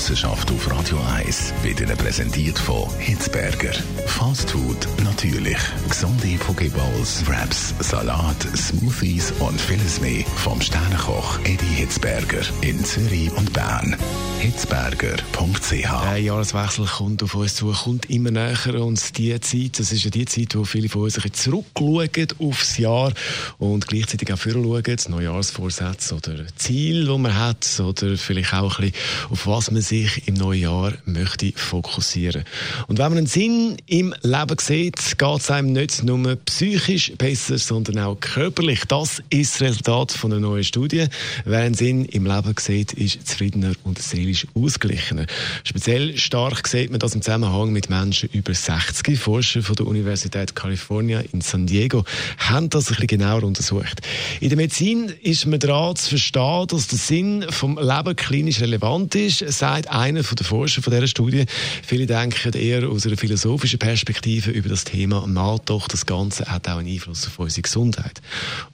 [0.00, 3.74] Wissenschaft auf Radio 1 wird Ihnen präsentiert von Hitzberger.
[4.06, 5.58] Fast Food natürlich.
[5.90, 13.52] Gesunde Pokeballs, Wraps, Salat, Smoothies und vieles mehr vom Sternenkoch Eddie Hitzberger in Zürich und
[13.52, 13.94] Bern.
[14.40, 20.04] Hitzberger.ch Der Jahreswechsel kommt auf uns zu, kommt immer näher und die Zeit, das ist
[20.04, 23.12] ja die Zeit, wo viele von uns zurückschauen aufs Jahr
[23.58, 29.28] und gleichzeitig auch vorschauen, Neujahrsvorsätze oder Ziele, die man hat oder vielleicht auch ein bisschen
[29.30, 32.44] auf was man sich im neuen Jahr möchte fokussieren.
[32.86, 37.58] Und wenn man einen Sinn im Leben sieht, geht es einem nicht nur psychisch besser,
[37.58, 38.84] sondern auch körperlich.
[38.86, 41.06] Das ist das Resultat von einer neuen Studie.
[41.44, 45.26] Wer einen Sinn im Leben sieht, ist zufriedener und seelisch ausgeglichener.
[45.64, 49.18] Speziell stark sieht man das im Zusammenhang mit Menschen über 60.
[49.18, 52.04] Forscher von der Universität California in San Diego
[52.38, 54.00] haben das ein bisschen genauer untersucht.
[54.40, 59.16] In der Medizin ist man daran zu verstehen, dass der Sinn vom Leben klinisch relevant
[59.16, 61.46] ist, sagt einer der Forscher von dieser Studie.
[61.82, 66.68] Viele denken eher aus einer philosophischen Perspektive über das Thema nach, doch das Ganze hat
[66.68, 68.20] auch einen Einfluss auf unsere Gesundheit.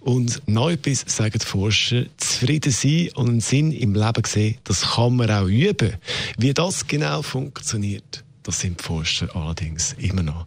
[0.00, 4.94] Und noch etwas sagen die Forscher, zufrieden sein und einen Sinn im Leben sehen, das
[4.94, 5.94] kann man auch üben.
[6.38, 10.46] Wie das genau funktioniert, das sind die Forscher allerdings immer noch